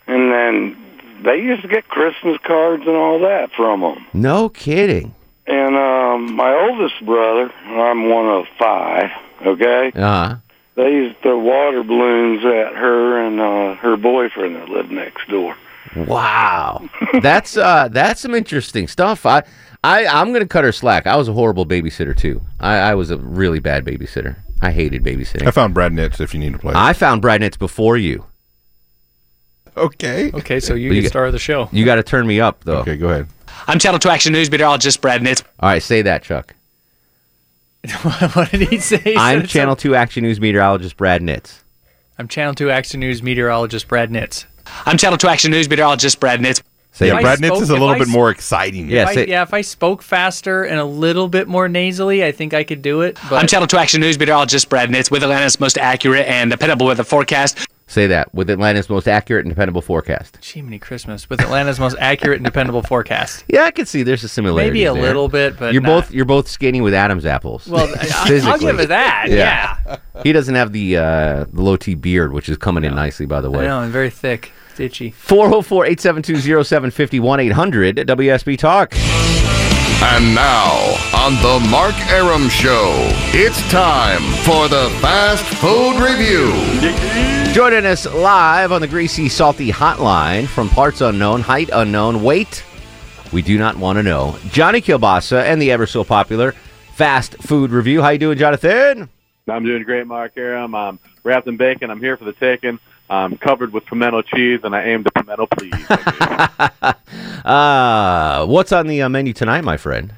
[0.07, 0.75] and then
[1.23, 4.05] they used to get Christmas cards and all that from them.
[4.13, 5.15] No kidding.
[5.47, 9.11] And um, my oldest brother, I'm one of five.
[9.45, 10.37] Okay, Uh
[10.75, 15.27] they used to throw water balloons at her and uh, her boyfriend that lived next
[15.29, 15.55] door.
[15.95, 16.89] Wow.
[17.21, 19.25] that's uh that's some interesting stuff.
[19.25, 19.43] I
[19.83, 21.05] I I'm gonna cut her slack.
[21.07, 22.41] I was a horrible babysitter too.
[22.59, 24.35] I, I was a really bad babysitter.
[24.61, 25.47] I hated babysitting.
[25.47, 26.73] I found Brad Nitz if you need to play.
[26.75, 28.25] I found Brad Nitz before you.
[29.77, 30.31] Okay.
[30.33, 31.67] Okay, so you But get got- star of the show.
[31.71, 32.79] You got to turn me up though.
[32.79, 33.27] Okay, go ahead.
[33.67, 35.43] I'm Channel 2 Action News meteorologist Brad Nitz.
[35.59, 36.55] All right, say that, Chuck.
[38.33, 38.97] what did he say?
[38.97, 41.59] He I'm said Channel Two Action News meteorologist Brad Nitz.
[42.17, 44.45] I'm Channel 2 Action News meteorologist Brad Nitz.
[44.85, 46.61] I'm Channel 2 Action News meteorologist Brad Nitz.
[46.91, 48.89] Say yeah, If I Brad Nitz is a little I bit more exciting.
[48.89, 52.31] Yeah, if I, yeah, if I spoke faster and a little bit more nasally, I
[52.31, 53.19] think I could do it.
[53.29, 56.85] But I'm Channel 2 Action News meteorologist Brad Nitz with Atlanta's most accurate and dependable
[56.85, 57.67] weather forecast.
[57.87, 60.43] Say that with Atlanta's most accurate and dependable forecast.
[60.43, 63.43] Jiminy Christmas with Atlanta's most accurate and dependable forecast.
[63.55, 64.71] Yeah, I can see there's a similarity.
[64.71, 65.03] Maybe a there.
[65.03, 65.87] little bit, but you're not.
[66.05, 67.67] both you're both skating with Adam's apples.
[67.67, 68.59] Well, I- I'll Physically.
[68.59, 69.27] give it that.
[69.29, 69.97] Yeah.
[70.23, 73.39] he doesn't have the uh, the low T beard, which is coming in nicely, by
[73.39, 73.67] the I way.
[73.67, 74.51] know, I'm very thick.
[74.71, 75.11] It's itchy.
[75.11, 78.93] 404 872 0750 1 800 WSB Talk.
[80.03, 80.73] And now,
[81.15, 82.91] on the Mark Arum Show,
[83.33, 87.44] it's time for the Fast Food Review.
[87.55, 92.65] Joining us live on the Greasy Salty Hotline from parts unknown, height unknown, weight
[93.31, 94.37] we do not want to know.
[94.51, 96.51] Johnny Kilbasa and the ever so popular
[96.95, 98.01] Fast Food Review.
[98.01, 99.07] How you doing, Jonathan?
[99.47, 100.75] I'm doing great, Mark Arum.
[100.75, 101.89] I'm wrapped in bacon.
[101.89, 102.77] I'm here for the taking.
[103.09, 105.73] I'm covered with pimento cheese, and I aim to pimento please.
[107.45, 110.13] Uh, what's on the uh, menu tonight, my friend?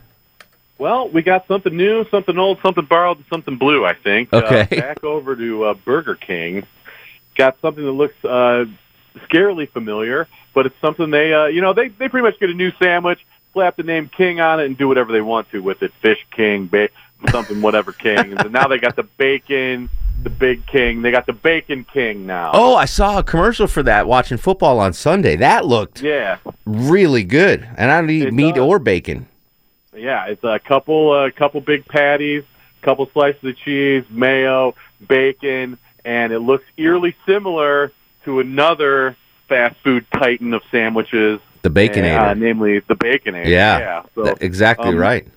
[0.79, 4.31] well, we got something new, something old, something borrowed, and something blue, I think.
[4.31, 4.61] Okay.
[4.61, 6.65] Uh, back over to uh, Burger King.
[7.37, 8.65] Got something that looks uh,
[9.29, 12.53] scarily familiar, but it's something they, uh, you know, they, they pretty much get a
[12.53, 13.19] new sandwich,
[13.53, 15.91] slap the name King on it, and do whatever they want to with it.
[16.01, 16.89] Fish King, ba-
[17.29, 18.37] something, whatever King.
[18.37, 19.89] And now they got the bacon,
[20.23, 21.03] the Big King.
[21.03, 22.51] They got the Bacon King now.
[22.55, 25.35] Oh, I saw a commercial for that watching football on Sunday.
[25.35, 26.37] That looked Yeah.
[26.65, 27.67] really good.
[27.77, 28.63] And I don't eat It meat does.
[28.63, 29.27] or bacon.
[29.95, 32.43] Yeah, it's a couple uh, couple big patties,
[32.81, 34.75] couple slices of cheese, mayo,
[35.07, 37.91] bacon, and it looks eerily similar
[38.23, 39.17] to another
[39.49, 41.39] fast food titan of sandwiches.
[41.63, 42.17] The Baconator.
[42.29, 43.45] uh, namely the Baconator.
[43.45, 44.03] Yeah, yeah.
[44.15, 45.27] So, That- exactly um, right.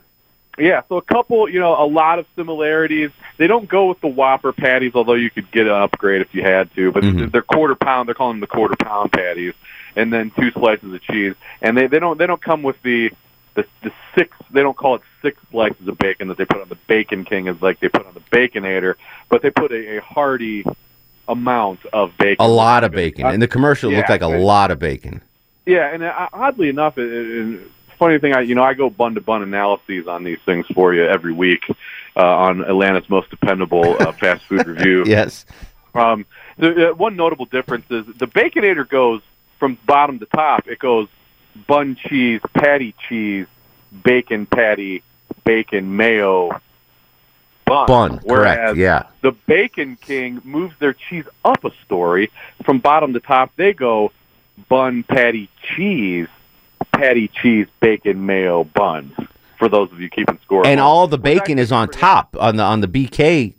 [0.58, 3.10] Yeah, so a couple, you know, a lot of similarities.
[3.38, 6.42] They don't go with the Whopper patties, although you could get an upgrade if you
[6.42, 6.92] had to.
[6.92, 7.32] But Mhm.
[7.32, 8.08] they're quarter pound.
[8.08, 9.54] They're calling them the quarter pound patties,
[9.96, 11.34] and then two slices of cheese.
[11.62, 13.10] And they they don't they don't come with the
[13.54, 14.36] the, the six.
[14.50, 17.46] They don't call it six slices of bacon that they put on the Bacon King,
[17.46, 18.94] is like they put on the Baconator,
[19.28, 20.64] but they put a, a hearty
[21.28, 22.44] amount of bacon.
[22.44, 23.26] A lot of bacon.
[23.26, 25.22] In the commercial, it looked like a lot of bacon.
[25.66, 28.90] yeah, and uh, oddly enough, it, it, it, funny thing, I you know I go
[28.90, 31.62] bun to bun analyses on these things for you every week
[32.16, 35.04] uh, on Atlanta's most dependable uh, fast food review.
[35.06, 35.46] Yes.
[35.94, 39.22] Um, the, uh, one notable difference is the Baconator goes
[39.58, 40.66] from bottom to top.
[40.66, 41.08] It goes
[41.66, 43.46] bun cheese, patty cheese,
[44.04, 45.02] bacon patty,
[45.44, 46.60] bacon mayo,
[47.66, 47.86] bun.
[47.86, 49.04] Bun, correct, Whereas yeah.
[49.22, 52.30] the Bacon King moves their cheese up a story
[52.64, 53.52] from bottom to top.
[53.56, 54.12] They go
[54.68, 56.28] bun, patty, cheese,
[56.92, 59.12] patty, cheese, bacon, mayo, buns.
[59.58, 62.62] For those of you keeping score, And all the bacon is on top on the
[62.62, 63.54] on the BK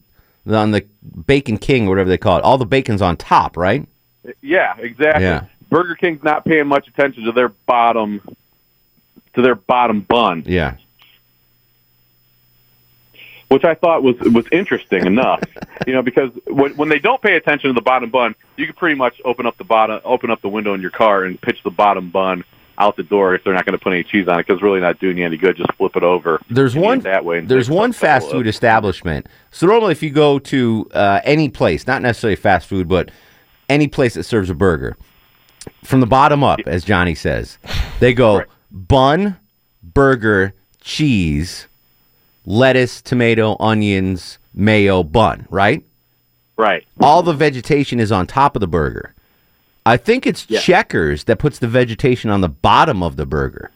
[0.48, 0.86] on the
[1.28, 2.44] Bacon King, whatever they call it.
[2.44, 3.88] All the bacon's on top, right?
[4.42, 5.24] Yeah, exactly.
[5.24, 5.46] Yeah.
[5.72, 8.22] Burger King's not paying much attention to their bottom
[9.34, 10.76] to their bottom bun, Yeah.
[13.48, 15.42] which I thought was was interesting enough.
[15.88, 18.76] You know, because when when they don't pay attention to the bottom bun, you can
[18.76, 21.64] pretty much open up the bottom open up the window in your car and pitch
[21.64, 22.44] the bottom bun
[22.78, 24.64] out the door if they're not going to put any cheese on it because it's
[24.64, 25.58] really not doing you any good.
[25.58, 26.40] Just flip it over.
[26.52, 27.40] There's one that way.
[27.40, 29.28] There's one fast food of- establishment.
[29.50, 33.10] So normally, if you go to uh, any place, not necessarily fast food, but
[33.68, 34.98] any place that serves a burger,
[35.84, 37.58] from the bottom up, as Johnny says,
[38.00, 39.38] they go bun,
[39.84, 41.68] burger, cheese,
[42.46, 45.48] lettuce, tomato, onions, mayo, bun.
[45.50, 45.84] Right.
[46.58, 46.86] Right.
[47.00, 49.16] All the vegetation is on top of the burger.
[49.86, 53.72] I think it's Checkers that puts the vegetation on the bottom of the burger.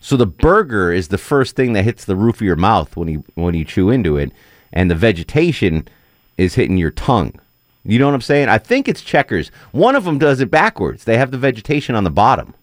[0.00, 3.08] So the burger is the first thing that hits the roof of your mouth when
[3.08, 4.32] you when you chew into it,
[4.72, 5.88] and the vegetation
[6.38, 7.38] is hitting your tongue.
[7.86, 8.48] You know what I'm saying?
[8.48, 9.48] I think it's Checkers.
[9.72, 11.04] One of them does it backwards.
[11.04, 12.54] They have the vegetation on the bottom.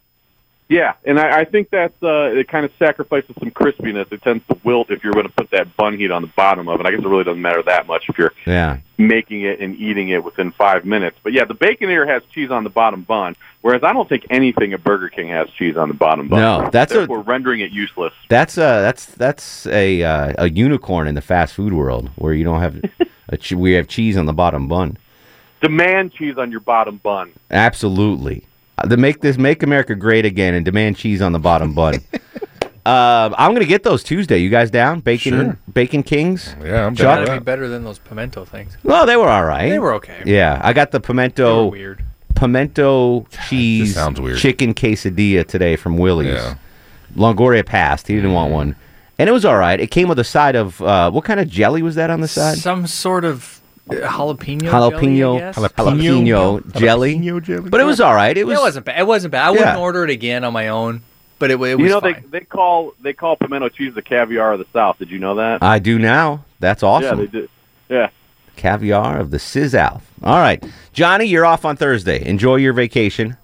[0.70, 2.48] Yeah, and I, I think that's uh, it.
[2.48, 4.12] Kind of sacrifices some crispiness.
[4.12, 6.68] It tends to wilt if you're going to put that bun heat on the bottom
[6.68, 6.88] of it.
[6.88, 8.78] I guess it really doesn't matter that much if you're Yeah.
[8.98, 11.18] making it and eating it within five minutes.
[11.22, 14.74] But yeah, the Baconator has cheese on the bottom bun, whereas I don't think anything
[14.74, 16.40] at Burger King has cheese on the bottom bun.
[16.40, 18.14] No, that's a- Therefore, rendering it useless.
[18.30, 22.46] That's a that's that's a uh, a unicorn in the fast food world where you
[22.46, 22.82] don't have
[23.30, 24.98] a che- we have cheese on the bottom bun.
[25.64, 27.32] Demand cheese on your bottom bun.
[27.50, 28.46] Absolutely.
[28.78, 31.96] Uh, The make this make America great again and demand cheese on the bottom bun.
[32.86, 34.38] uh, I'm gonna get those Tuesday.
[34.40, 35.00] You guys down?
[35.00, 35.60] Bacon Sure.
[35.74, 36.54] Bacon Kings.
[36.62, 37.26] Yeah, I'm Chuck?
[37.26, 38.78] Gotta be better than those pimento things.
[38.84, 39.70] Well, they were all right.
[39.70, 40.22] They were okay.
[40.26, 41.56] Yeah, I got the pimento.
[41.56, 42.04] They were weird.
[42.36, 44.38] Pimento cheese sounds weird.
[44.40, 46.34] chicken quesadilla today from Willie's.
[46.34, 46.56] Yeah.
[47.16, 48.08] Longoria passed.
[48.08, 48.76] He didn't want one,
[49.18, 49.80] and it was all right.
[49.80, 52.28] It came with a side of uh, what kind of jelly was that on the
[52.28, 52.58] side?
[52.58, 54.62] Some sort of jalapeno.
[54.62, 55.58] jalapeno jelly, I guess?
[55.58, 57.16] jalapeno jelly.
[57.20, 57.70] Jalapeno jelly.
[57.70, 58.38] But it was all right.
[58.38, 58.58] It was.
[58.60, 59.00] it wasn't bad.
[59.00, 59.46] It wasn't bad.
[59.48, 59.78] I wouldn't Yeah.
[59.80, 61.02] order it again on my own,
[61.40, 62.24] but it, it was you know fine.
[62.32, 64.98] they they call they call pimento cheese the caviar of the South.
[65.00, 65.62] Did you know that?
[65.64, 66.46] I do now.
[66.60, 67.20] That's awesome.
[67.20, 67.50] Yeah, they do.
[67.90, 68.10] Yeah.
[68.56, 70.02] Caviar of the Sizzalf.
[70.24, 70.64] All right.
[70.94, 72.24] Johnny, you're off on Thursday.
[72.26, 73.36] Enjoy your vacation.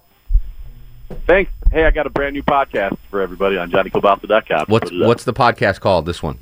[1.26, 1.50] Thanks.
[1.72, 4.66] Hey, I got a brand new podcast for everybody on JohnnyKilbasa.com.
[4.68, 5.08] What's Put it up.
[5.08, 6.06] what's the podcast called?
[6.06, 6.38] This one.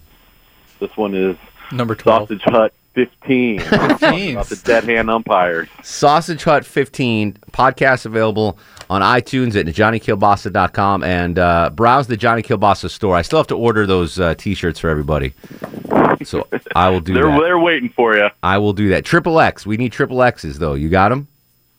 [0.81, 1.37] This one is
[1.73, 2.29] Number 12.
[2.29, 3.61] Sausage Hut 15.
[3.61, 4.33] 15.
[4.33, 5.69] About the dead hand umpires.
[5.83, 8.59] Sausage Hut 15 podcast available
[8.91, 13.15] on iTunes at johnnykilbasa.com and uh, browse the Johnny Kilbasa store.
[13.15, 15.33] I still have to order those uh, t-shirts for everybody.
[16.25, 17.41] So I will do They're that.
[17.41, 18.29] they're waiting for you.
[18.43, 19.05] I will do that.
[19.05, 19.65] Triple X.
[19.67, 20.75] We need triple X's though.
[20.75, 21.29] You got them?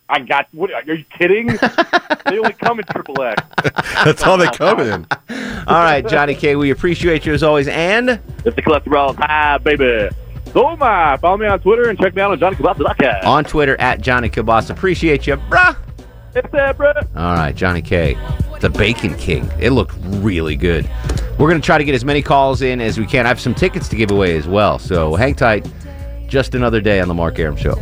[0.08, 0.48] I got.
[0.52, 1.46] What are you kidding?
[2.26, 3.42] they only come in triple X.
[4.04, 5.06] That's all they come in.
[5.68, 6.56] All right, Johnny K.
[6.56, 7.68] We appreciate you as always.
[7.68, 10.08] And If the cholesterol's high, baby.
[10.52, 13.28] So am Follow me on Twitter and check me out on JohnnyKilbasa.com.
[13.28, 14.70] on Twitter at Johnny Kilbasa.
[14.70, 15.76] Appreciate you, bruh.
[16.34, 16.92] It's that, bro.
[17.16, 18.16] All right, Johnny K.
[18.60, 19.50] The Bacon King.
[19.58, 20.88] It looked really good.
[21.38, 23.26] We're going to try to get as many calls in as we can.
[23.26, 24.78] I have some tickets to give away as well.
[24.78, 25.66] So hang tight.
[26.26, 27.74] Just another day on The Mark Arum Show.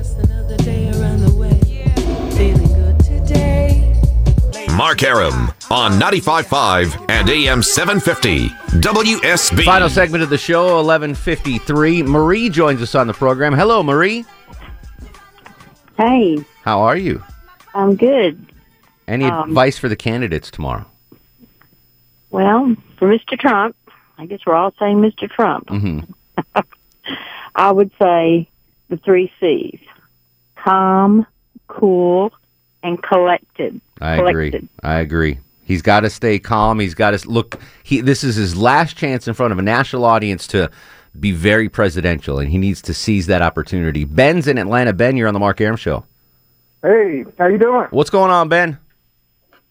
[4.78, 8.48] Mark Arum on 95.5 and AM 750
[8.80, 9.64] WSB.
[9.64, 12.04] Final segment of the show, 1153.
[12.04, 13.52] Marie joins us on the program.
[13.52, 14.24] Hello, Marie.
[15.96, 17.20] Hey, How are you?
[17.74, 18.46] I'm good.
[19.08, 20.86] Any Um, advice for the candidates tomorrow?
[22.30, 23.36] Well, for Mr.
[23.36, 23.74] Trump,
[24.16, 25.28] I guess we're all saying Mr.
[25.28, 25.68] Trump.
[25.70, 26.00] hmm
[27.56, 28.48] I would say
[28.90, 29.80] the three C's
[30.54, 31.26] calm,
[31.66, 32.32] cool,
[32.84, 33.80] and collected.
[34.00, 34.68] I agree.
[34.82, 35.38] I agree.
[35.64, 36.80] He's got to stay calm.
[36.80, 37.60] He's got to look.
[37.82, 40.70] He this is his last chance in front of a national audience to
[41.18, 44.04] be very presidential, and he needs to seize that opportunity.
[44.04, 44.92] Ben's in Atlanta.
[44.92, 46.04] Ben, you're on the Mark Arum Show.
[46.82, 47.88] Hey, how you doing?
[47.90, 48.78] What's going on, Ben?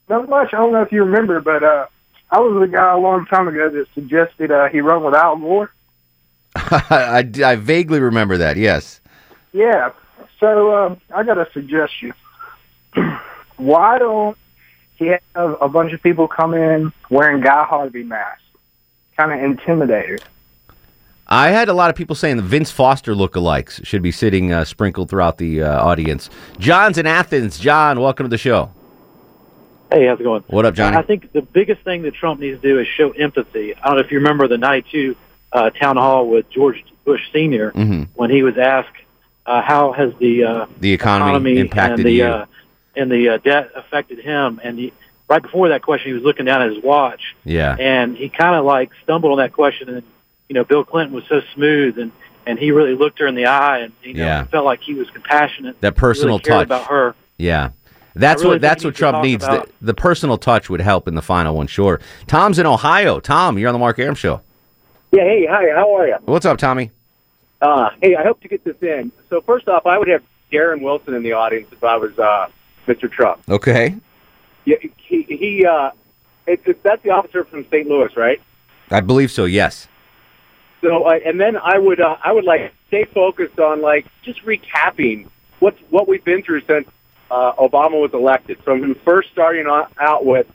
[0.10, 0.54] Not much.
[0.54, 1.88] I don't know if you remember, but uh,
[2.32, 5.38] I was the guy a long time ago that suggested uh, he run with Al
[5.38, 5.72] Gore.
[6.56, 8.58] I, I vaguely remember that.
[8.58, 9.02] Yes.
[9.54, 9.92] Yeah.
[10.40, 12.14] So um, I got a suggestion.
[13.58, 14.38] Why don't
[14.96, 18.42] he have a bunch of people come in wearing Guy Harvey masks,
[19.16, 20.24] kind of intimidated?
[21.28, 24.64] I had a lot of people saying the Vince Foster lookalikes should be sitting uh,
[24.64, 26.30] sprinkled throughout the uh, audience.
[26.58, 27.60] John's in Athens.
[27.60, 28.72] John, welcome to the show.
[29.92, 30.44] Hey, how's it going?
[30.48, 30.96] What up, Johnny?
[30.96, 33.76] I think the biggest thing that Trump needs to do is show empathy.
[33.76, 35.16] I don't know if you remember the 92
[35.52, 37.72] uh, town hall with George Bush Sr.
[37.72, 38.96] hmm when he was asked
[39.46, 42.26] uh, how has the uh, The economy, impacted and the you.
[42.26, 42.46] Uh,
[42.98, 44.60] and the uh, debt affected him.
[44.64, 44.94] And he,
[45.30, 47.76] right before that question, he was looking down at his watch, yeah.
[47.80, 49.90] and he kind of like stumbled on that question.
[49.90, 50.04] And
[50.50, 52.12] you know, Bill Clinton was so smooth, and
[52.46, 54.44] and he really looked her in the eye, and you know, Yeah.
[54.46, 55.80] felt like he was compassionate.
[55.82, 56.66] That He really personal touch.
[56.66, 57.16] about her.
[57.38, 57.70] Yeah.
[58.16, 59.46] That's really what that's what Trump needs needs.
[59.46, 62.00] to talk The, the personal touch would help in the final one, sure.
[62.26, 63.20] Tom's in Ohio.
[63.20, 64.42] Tom, you're on the Mark Arum show.
[65.12, 66.16] Yeah, hey, hi, how are you?
[66.26, 66.90] What's up, Tommy?
[67.62, 69.12] Uh, hey, I hope to get this in.
[69.30, 72.48] So first off, I would have Darren Wilson in the audience if I was uh,
[72.88, 73.12] Mr.
[73.12, 73.42] Trump.
[73.50, 73.96] Okay.
[74.66, 75.92] Yeah, he, he uh,
[76.48, 77.88] it's, it's, that's the officer from St.
[77.88, 78.42] Louis, right?
[78.90, 79.88] I believe so, yes.
[80.82, 84.44] So, uh, and then I would, uh, I would like stay focused on like just
[84.46, 85.28] recapping
[85.60, 86.88] what's what we've been through since
[87.32, 88.60] uh, Obama was elected.
[88.64, 90.48] From him first starting on, out with,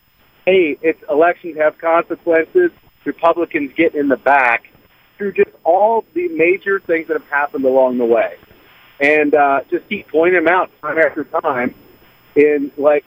[0.47, 2.71] "Hey, it's elections have consequences.
[3.05, 4.71] Republicans get in the back,"
[5.18, 8.37] through just all the major things that have happened along the way,
[9.01, 11.75] and uh, just keep pointing them out time after time.
[12.35, 13.05] In like,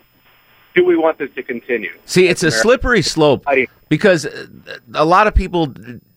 [0.75, 1.91] do we want this to continue?
[2.05, 3.45] See, it's a slippery slope
[3.89, 4.47] because uh,
[4.93, 5.73] a lot of people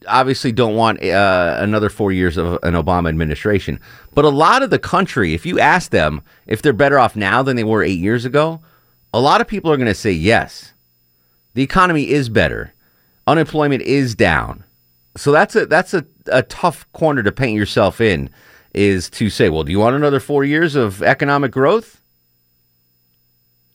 [0.07, 3.79] obviously don't want uh, another four years of an Obama administration.
[4.15, 7.43] But a lot of the country, if you ask them if they're better off now
[7.43, 8.61] than they were eight years ago,
[9.15, 10.73] a lot of people are going to say yes.
[11.55, 12.75] The economy is better,
[13.27, 14.65] unemployment is down.
[15.17, 18.31] So that's a that's a, a tough corner to paint yourself in.
[18.75, 21.98] Is to say, well, do you want another four years of economic growth?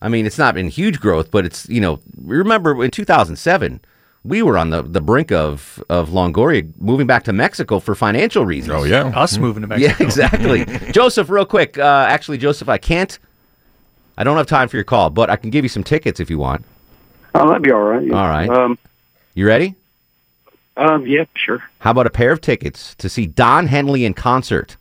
[0.04, 3.80] I mean, it's not been huge growth, but it's you know, remember in 2007,
[4.26, 8.46] we were on the, the brink of of Longoria moving back to Mexico for financial
[8.46, 8.74] reasons.
[8.74, 9.96] Oh yeah, us moving to Mexico.
[9.98, 10.66] Yeah, exactly.
[10.92, 11.78] Joseph, real quick.
[11.78, 13.18] Uh, actually, Joseph, I can't.
[14.18, 16.30] I don't have time for your call, but I can give you some tickets if
[16.30, 16.66] you want.
[17.34, 18.12] Oh, that'd be all right.
[18.12, 18.48] All right.
[18.50, 18.78] Um,
[19.34, 19.74] You ready?
[20.78, 21.64] um, yeah, sure.
[21.80, 24.78] How about a pair of tickets to see Don Henley in concert?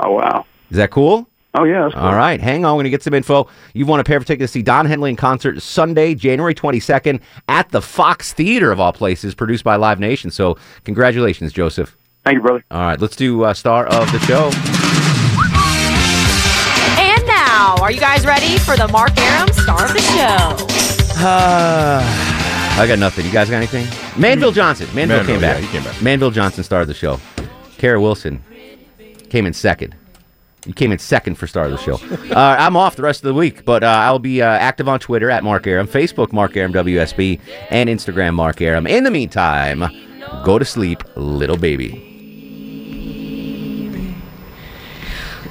[0.00, 0.44] Oh, wow.
[0.70, 1.28] Is that cool?
[1.54, 1.82] Oh, yeah.
[1.84, 2.74] That's All right, hang on.
[2.74, 3.48] We're going to get some info.
[3.74, 7.20] You've won a pair of tickets to see Don Henley in concert Sunday, January 22nd
[7.48, 10.30] at the Fox Theater, of all places, produced by Live Nation.
[10.30, 11.96] So, congratulations, Joseph.
[12.24, 12.64] Thank you, brother.
[12.70, 14.50] All right, let's do uh, star of the show.
[17.00, 20.66] And now, are you guys ready for the Mark Arum star of the show?
[21.26, 23.26] I got nothing.
[23.26, 23.86] You guys got anything?
[24.20, 24.86] Manville Johnson.
[24.94, 25.60] Manville, Manville, came, back.
[25.60, 26.00] yeah, he came back.
[26.00, 27.18] Manville Johnson started the show.
[27.78, 28.42] Kara Wilson.
[29.30, 29.94] Came in second.
[30.66, 31.94] You came in second for star of the show.
[32.30, 35.00] Uh, I'm off the rest of the week, but uh, I'll be uh, active on
[35.00, 37.40] Twitter at Mark Arum, Facebook Mark Arum WSB,
[37.70, 38.86] and Instagram Mark Arum.
[38.86, 39.84] In the meantime,
[40.44, 42.06] go to sleep, little baby.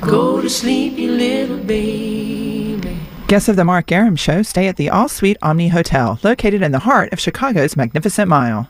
[0.02, 3.00] Go to sleep, you little baby.
[3.28, 6.72] Guests of the Mark Arum Show stay at the All Suite Omni Hotel, located in
[6.72, 8.70] the heart of Chicago's Magnificent Mile.